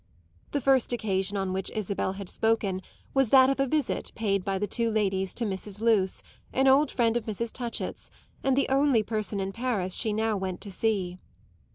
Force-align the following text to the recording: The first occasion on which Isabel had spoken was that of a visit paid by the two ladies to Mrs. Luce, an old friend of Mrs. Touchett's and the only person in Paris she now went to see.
The 0.49 0.61
first 0.61 0.91
occasion 0.93 1.37
on 1.37 1.53
which 1.53 1.69
Isabel 1.75 2.13
had 2.13 2.27
spoken 2.27 2.81
was 3.13 3.29
that 3.29 3.51
of 3.51 3.59
a 3.59 3.67
visit 3.67 4.11
paid 4.15 4.43
by 4.43 4.57
the 4.57 4.65
two 4.65 4.89
ladies 4.89 5.31
to 5.35 5.45
Mrs. 5.45 5.79
Luce, 5.79 6.23
an 6.51 6.67
old 6.67 6.89
friend 6.89 7.15
of 7.15 7.25
Mrs. 7.25 7.51
Touchett's 7.53 8.09
and 8.43 8.57
the 8.57 8.67
only 8.67 9.03
person 9.03 9.39
in 9.39 9.51
Paris 9.51 9.93
she 9.93 10.11
now 10.11 10.35
went 10.35 10.59
to 10.61 10.71
see. 10.71 11.19